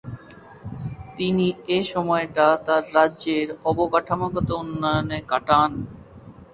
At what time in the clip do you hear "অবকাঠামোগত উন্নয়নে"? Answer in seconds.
3.65-5.19